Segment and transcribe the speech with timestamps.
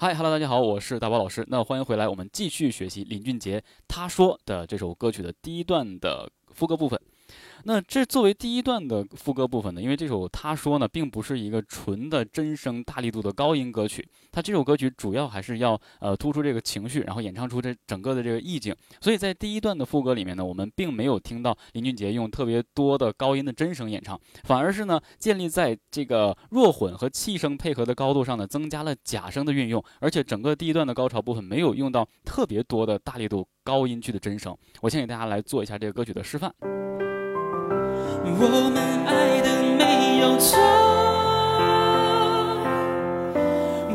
[0.00, 1.44] 嗨，Hello，大家好，我是大宝老师。
[1.48, 7.00] 那欢迎回来，我们继续学习林俊杰他说的这首歌曲的第一段的副歌部分。
[7.64, 18.74] 那这作为第一段的副歌部分呢，因为这首他说呢，并不是一个纯的真声大力度的高音歌曲，它这首歌曲主要还是要呃突出这个情绪，然后演唱出这整个的这个意境。
[19.00, 34.56] 所以在第一段的副歌里面呢，我们并没有听到林俊杰用特别多的高音的真声演唱，反而是呢建立在这个弱混和气声配合的高度上呢，增加了假声的运用，而且整个第一段的高潮部分没有用到特别多的大力度高音区的真声。
[34.80, 36.54] 我先给大家来做一下这个歌曲的示范。
[38.40, 40.58] 我们爱的没有错，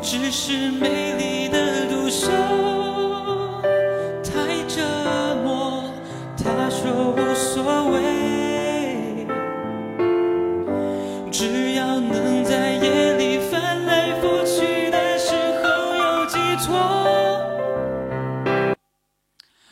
[0.02, 2.28] 只是美丽的独秀
[4.24, 4.82] 太折
[5.44, 5.84] 磨。
[6.36, 9.26] 他说无所谓，
[11.32, 16.76] 只要能在夜里翻来覆去的时候有寄托。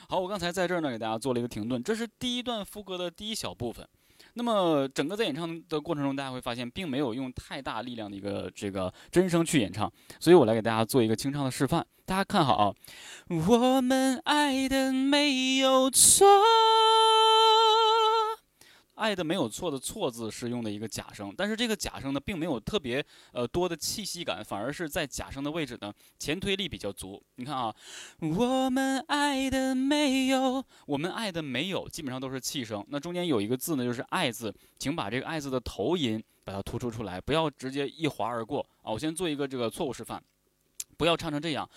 [0.08, 3.86] 好，我刚才在这儿呢，给大家做了一个停顿，这是第一段副歌的第一小部分。
[4.34, 12.74] 那么整个在演唱的过程中，大家会发现，并没有用太大力量的一个这个真声去演唱，所以我来给大家做一个清唱的示范，大家看好啊，
[13.30, 16.28] 我们爱的没有错。
[19.02, 27.20] 爱的没有错的错字是用的一个假声，但是这个假声呢，并没有特别呃多的气息感，反而是在假声的位置呢前推力比较足。
[27.38, 27.76] 你看啊，
[28.20, 32.86] 我们爱的没有，我们爱的没有，基本上都是气声。
[32.90, 38.92] 那中间有一个字呢，就是爱字，请把这个爱字的头音把它突出出来，不要直接一划而过啊。
[38.92, 40.22] 我先做一个这个错误示范，
[40.96, 41.68] 不要唱成这样，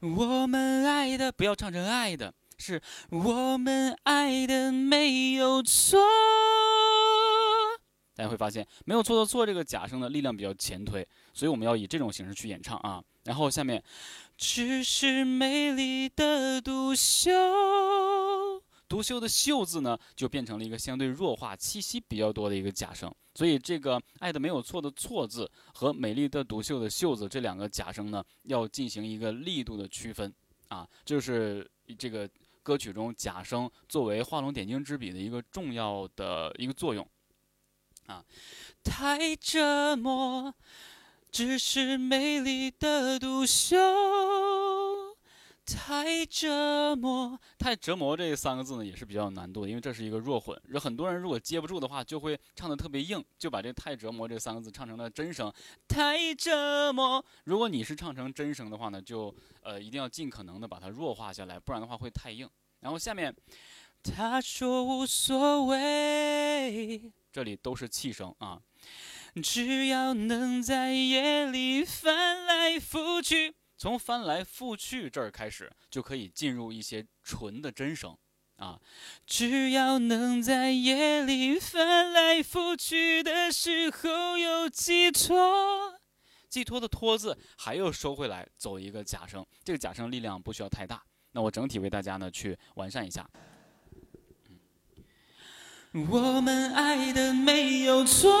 [0.00, 5.98] 我们爱的，不要唱成爱的，是我们爱的没有错。
[8.14, 13.02] 大家会发现，没有错的错这个假声的力量比较前推，所以我们要以这种形式去演唱啊。
[13.24, 13.82] 然后下面，
[14.36, 17.30] 只是美丽的独秀，
[18.88, 23.12] 独秀的秀字呢，就变成了一个相对弱化、气息比较多的一个假声。
[23.34, 30.32] 所以这个爱的没有错的错字和美丽的独秀的秀字这两个假声呢，要进行一个力度的区分
[30.68, 31.68] 啊，就是
[31.98, 32.30] 这个
[32.62, 37.04] 歌曲中假声作为画龙点睛之笔的一个重要的一个作用。
[38.06, 38.24] 啊，
[38.82, 40.54] 太折磨，
[41.30, 43.76] 只是美丽的独秀。
[45.66, 50.54] 太折磨，太折磨这三个字呢，也是比较有难度的，因为这是一个弱混。
[50.68, 55.50] 有很多人如果接不住的话，就会唱的特别硬，就把这太折磨这三个字唱成了真声。
[55.88, 62.46] 太折磨，如果你是唱成真声的话呢，就呃一定要尽可能的把它弱化下来，不然的话会太硬。
[62.80, 63.34] 然后下面，
[64.02, 67.10] 他说无所谓。
[67.34, 68.62] 这里都是气声啊，
[69.42, 78.16] 只要能在夜里翻来覆去，从翻来覆去这儿开始就可以进入一些纯的真声
[78.58, 78.80] 啊。
[79.26, 85.98] 只要能在夜里翻来覆去的时候有寄托，
[86.48, 91.02] 寄托的托字还要收回来，走一个假声，这个假声力量不需要太大。
[91.32, 93.28] 那我整体为大家呢去完善一下。
[95.94, 98.36] 我们爱的没有错，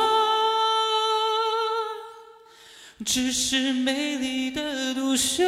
[3.06, 5.44] 只是美丽的独秀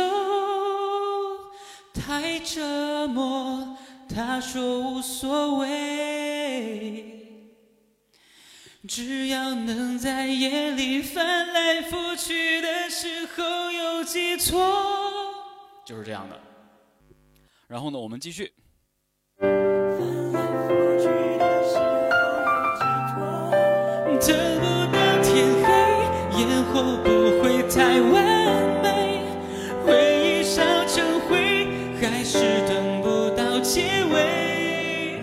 [1.92, 3.76] 太折磨。
[4.08, 7.42] 他说无所谓，
[8.86, 14.64] 只要能在夜里翻来覆去的时候有寄托，
[15.84, 16.40] 就是这样的。
[17.66, 18.52] 然后呢，我们继续。
[26.76, 27.08] 黑，烟火不
[27.42, 29.22] 会太完美，
[29.84, 31.66] 回忆烧成灰，
[32.00, 32.38] 还是
[32.68, 35.22] 等不到结尾。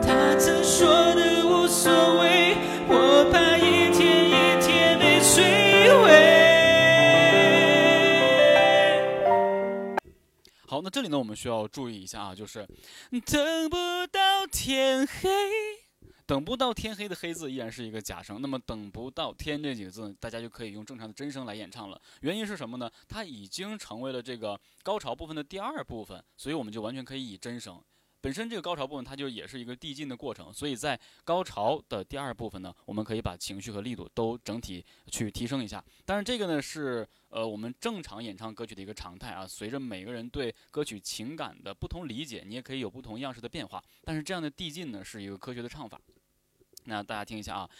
[0.00, 1.90] 他曾说的无所
[2.20, 2.56] 谓，
[2.88, 4.30] 我怕一天一
[4.62, 5.42] 天被摧
[6.02, 6.10] 毁。
[10.68, 12.66] 好，那这里呢，我们需要注意一下啊，就是
[13.26, 13.76] 等不
[14.10, 15.28] 到天黑。
[16.32, 22.00] 等不到天黑的黑字依然是一个假声，那么等不到天这几个字，大家就可以用正常的真声来演唱了。
[22.22, 22.90] 原因是什么呢？
[23.06, 27.78] 它已经成为了这个高潮部分的第二部分，所以我们就完全可以以真声。
[28.22, 35.84] 本身这个高潮部分它就也是一个递进的过程，所以在高潮的第二部分呢，我们可以把情绪和力度都整体去提升一下。
[36.06, 39.46] 当然，这个呢是呃我们正常演唱歌曲的一个常态啊。
[39.46, 43.84] 随着每个人对歌曲情感的不同理解，你也可以有不同样式的变化。
[44.02, 46.00] 但是这样的递进呢，是一个科学的唱法。
[46.84, 47.70] 那大家听一下啊，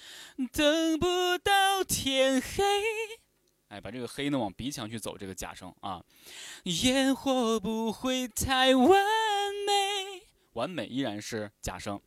[0.52, 1.06] 等不
[1.38, 2.62] 到天黑，
[3.68, 6.04] 哎，把这个黑呢往鼻腔去走，这个假声啊，
[6.64, 8.88] 烟火不会太完
[9.66, 10.22] 美，
[10.52, 12.00] 完美依然是假声，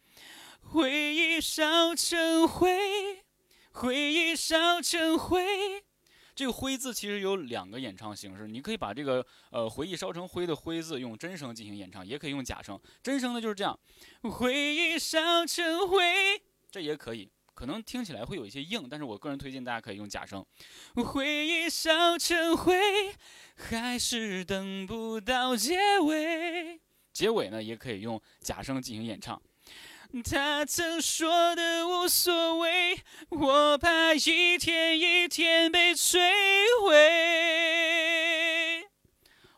[0.62, 3.24] 回忆烧成灰，
[3.72, 5.84] 回忆烧成灰。
[6.36, 12.78] 这个“灰”字其实有两个演唱形式，你可以把这个呃“回忆烧成灰”的“灰”字用真声进行演唱，也可以用假声。
[13.02, 13.80] 真声呢就是这样，
[14.22, 16.42] 回忆烧成灰，
[16.76, 20.46] 这也可以，可能听起来会有一些硬，但是我个人推荐大家可以用假声。
[20.96, 23.16] 回忆烧成灰，
[23.56, 26.82] 还是等不到结尾。
[27.14, 29.42] 结尾呢也可以用假声进行演唱。
[30.22, 33.00] 他曾说的无所谓，
[33.30, 36.20] 我怕一天一天被摧
[36.84, 38.45] 毁。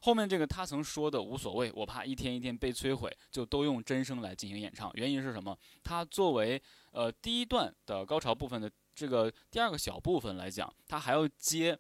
[0.08, 4.90] 后面这个他曾说的无所谓，我怕一天一天被摧毁，就都用真声来进行演唱。
[4.94, 5.54] 原因是什么？
[5.84, 6.62] 它作为
[6.92, 11.78] 呃第一段的高潮部分的这个第二个小部分来讲，它还要接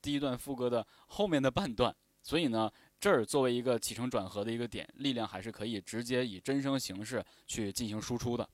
[0.00, 2.70] 第一段副歌的后面的半段，所以呢。
[3.00, 8.48] 这儿作为一个起承转合的一个点，力量还是可以直接以真声形式去进行输出的。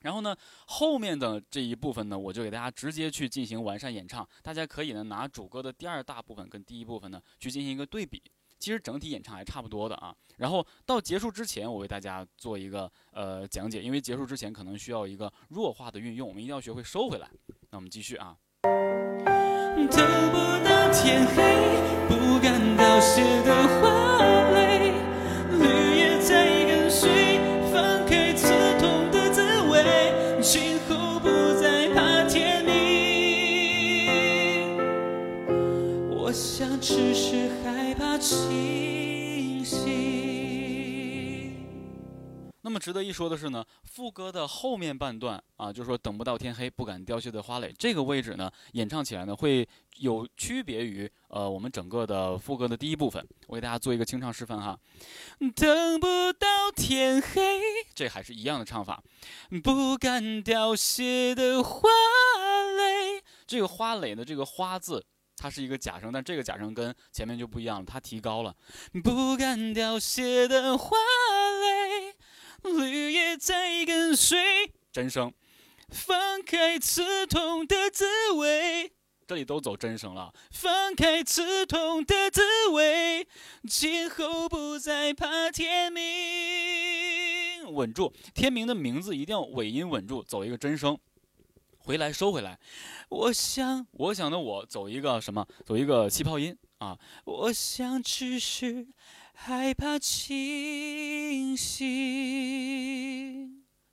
[0.00, 0.34] 然后呢，
[0.66, 4.26] 后面的这一部分呢，我就给大家直接去进行完善演唱。
[4.42, 8.22] 大家可以呢拿主歌的第二大部分跟第一部分呢去进行一个对比，
[8.58, 10.14] 其实整体演唱还差不多的啊。
[10.38, 17.28] 然后到结束之前，我为大家做一个呃讲解，因为结束之前可能需要一个弱化的运用，我们一定要学会收回来。
[17.70, 18.36] 那我们继续啊。
[18.62, 19.88] 等
[20.30, 21.36] 不到天黑，
[22.08, 24.39] 不敢凋谢的花
[42.80, 49.68] 值得一说的是呢，副歌的后面半段啊，就是说等不到天黑，不敢凋谢的花蕾，这个位置呢，演唱起来呢会
[49.98, 53.24] 有区别于呃我们整个的副歌的第一部分。
[53.46, 54.78] 我给大家做一个清唱示范哈，
[55.54, 57.60] 等不到天黑，
[57.94, 59.02] 这还是一样的唱法，
[59.62, 61.88] 不敢凋谢的花
[62.78, 65.04] 蕾，这个花蕾的这个花字，
[65.36, 68.56] 它是一个假声，但这个假声跟前面就不一样了，它提高了，
[69.02, 71.99] 不敢凋谢的花蕾。
[72.62, 75.32] 绿叶在跟随，真声，
[75.88, 78.92] 放开刺痛的滋味。
[79.26, 82.42] 这里都走真声了，放开刺痛的滋
[82.72, 83.28] 味，
[83.68, 87.72] 今后不再怕天明。
[87.72, 90.98] 稳住，天明的名字一定要尾音稳住，走一个真声，
[91.78, 92.58] 回来收回来。
[93.08, 95.46] 我想，我想的我走一个什么？
[95.64, 96.98] 走一个气泡音啊。
[97.24, 98.88] 我想只是。
[99.42, 101.88] 害怕清醒，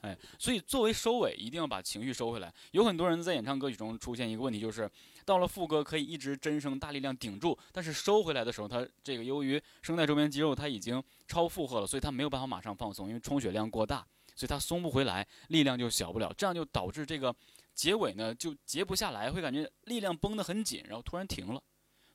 [0.01, 2.53] 哎，所以作为收尾，一定要把情绪收回来。
[2.71, 4.91] 有很多人在演唱歌曲中出现一个问题，就是
[5.23, 14.05] 到了副歌可以一直真声大力量顶住，但是收回来的时候，它这个由于声带周边肌肉它已经超负荷了，所以它没有办法马上放松，因为充血量过大，
[14.35, 17.33] 所以它松不回来，力量就小不了，这样就导致这个
[17.73, 21.63] 结尾呢就结不下来，会感觉力量绷得很紧，然后突然停了。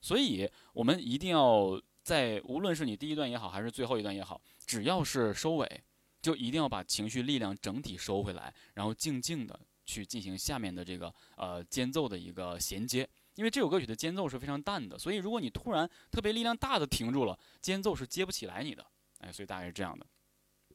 [0.02, 1.80] 所以我们一定要。
[2.02, 5.82] 在无论是你第一段也好，还是最后一段也好，只要是收尾，
[6.20, 13.08] 就一定要把情绪力量整体收回来，然后静静的去进行下面的这个呃间奏的一个衔接。
[13.36, 18.84] 因为这首歌曲的间奏是非常淡的，所以如果你突然特别力量大的停住了，间奏是接不起来你的。
[19.20, 20.04] 哎，所以大概是这样的。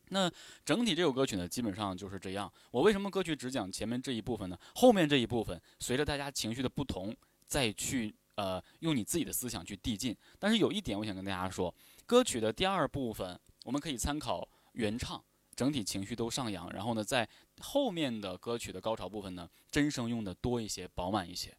[0.09, 0.31] 那
[0.63, 2.51] 整体这首歌曲呢，基本上就是这样。
[2.71, 4.57] 我为什么歌曲只讲前面这一部分呢？
[4.75, 7.13] 后面这一部分随着大家情绪的不同
[7.45, 8.15] 再去。
[8.37, 10.15] 呃，用你自己的思想去递进。
[10.39, 11.73] 但是有一点，我想跟大家说，
[12.05, 15.23] 歌曲的第二部分，我们可以参考原唱，
[15.55, 16.71] 整体情绪都上扬。
[16.71, 17.27] 然后呢，在
[17.59, 21.55] 后面的歌曲的高潮部分呢，真声用的多一些，饱满一些。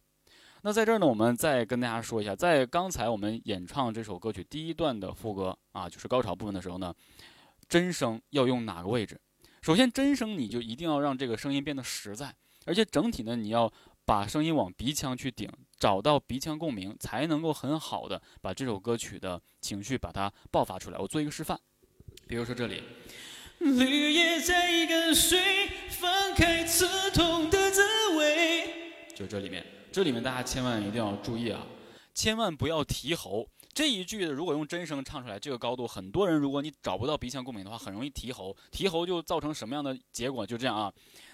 [0.61, 6.93] 那在这儿呢，我们再跟大家说一下，在刚才我们演唱这首歌曲第一段的副歌啊，就是高潮部分的时候呢，
[7.67, 9.19] 真声要用哪个位置？
[9.61, 12.33] 首先，真声你就一定要让这个声音变得实在，
[12.65, 13.71] 而且整体呢，你要
[14.05, 15.49] 把声音往鼻腔去顶。
[15.79, 20.99] 找到鼻腔共鸣，才能够很好的把这首歌曲的情绪把它爆发出来。
[20.99, 21.57] 我做一个示范，
[22.27, 22.83] 比如说这里，
[23.59, 27.81] 绿叶在跟随，放开刺痛的滋
[28.17, 28.73] 味。
[29.15, 31.65] 就这里面，这里面大家千万一定要注意啊，
[32.13, 33.47] 千万不要提喉。
[33.73, 38.53] 这一句如果用真声唱出来，这个高度，很多人如果你找不到鼻腔共鸣的话，很容易提喉。
[38.71, 40.45] 提喉就造成什么样的结果？
[40.45, 40.91] 就这样啊。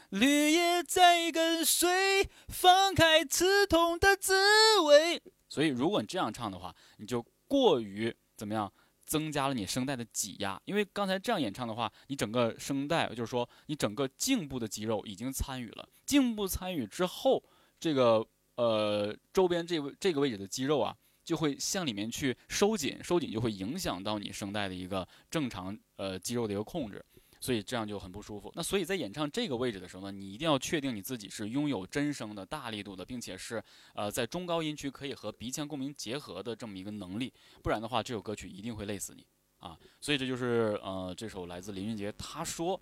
[0.09, 5.21] 绿叶在跟随，放开刺痛的滋味。
[5.49, 8.71] 所以，如果你这样唱的话，你就过于怎么样，
[9.05, 10.61] 增加了你声带的挤压。
[10.65, 15.87] 因为刚才这样演唱的话，你整个声带，就是说你整个颈部的肌肉已经参与了。
[16.05, 17.43] 颈部参与之后，
[17.79, 27.03] 这个呃周边这位这个位置的肌肉啊，就会向里面去收紧，收紧就会影响到你声带的一个正常呃肌肉的一个控制。
[27.39, 28.51] 所以这样就很不舒服。
[28.55, 33.63] 那所以在演唱这个位置的时候呢，你一定要确定你自己是拥有真声的大力度的，并且是
[33.93, 39.25] 呃在中高音区可以和鼻腔共鸣结合的这么一个能力，不然的话这首歌曲一定会累死你
[39.59, 39.77] 啊。
[40.01, 42.79] 所以这就是呃这首来自林俊杰他说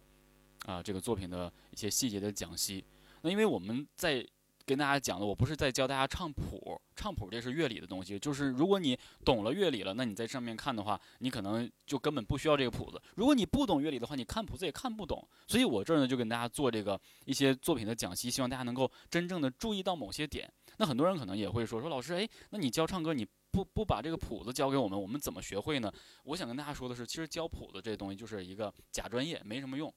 [0.65, 2.83] 啊这个作品的一些细节的讲析。
[3.21, 4.25] 那因为我们在
[4.65, 8.17] 跟大家讲的，我不是在教大家唱谱，唱谱这是乐理的东西。
[8.17, 13.01] 就是如果你懂了乐理了，那你在上面看的话，你可能就根本不需要这个谱子。
[13.15, 15.27] 如果你不懂乐理的话，你看谱子也看不懂。
[15.47, 20.49] 所以我这儿呢就跟大家做这个一些作品的讲析，希望大家能够真正的注意到某些点。
[20.77, 25.91] 那很多人可能也会说说老师，哎，那你教唱歌你不不把这个谱子教给我们，我们怎么学会呢？
[26.23, 29.93] 我想跟大家说的是，其实教谱子这东西就是一个假专业，没什么用。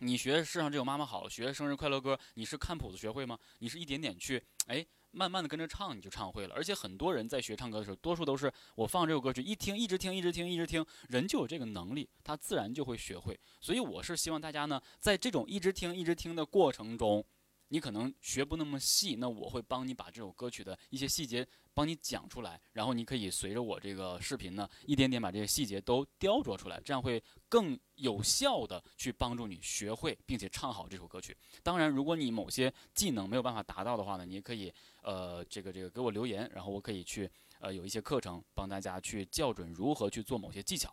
[0.00, 3.36] 你学世上只有妈妈好，学生日快乐歌，你是看谱子学会吗？
[3.58, 6.54] 你是一点点去，哎，慢慢的跟着唱，你就唱会了。
[6.54, 13.38] 而且很多人在学唱歌的时候，多数都是我放这首歌曲，一听，一直听，一直听，一直听，人就有这个能力，他自然就会学会。
[13.60, 17.24] 所以我是希望大家呢，在这种一直听，一直听的过程中。
[17.68, 31.36] 你可能学不那么细，那我会帮你把这首歌曲的一些细节帮你讲出来，然后你可以随着我这个视频呢，一点点把这些细节都雕琢出来，这样会更有效的去帮助你学会并且唱好这首歌曲。
[31.62, 34.72] 当然，如果你某些技能没有办法达到的话呢，你也可以
[35.02, 40.92] 呃这个这个给我留言，然后我可以去呃有一些课程帮大家去校准如何去做某些技巧。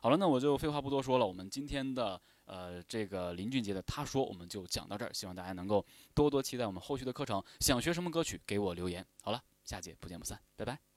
[0.00, 1.26] 好了，那我就废话不多说了。
[1.26, 5.12] 我们今天的呃这个林俊杰的他说，我们就讲到这儿。
[5.12, 5.84] 希望大家能够
[6.14, 7.42] 多多期待我们后续的课程。
[7.60, 9.04] 想学什么歌曲，给我留言。
[9.22, 10.93] 好了，下节不见不散，拜拜。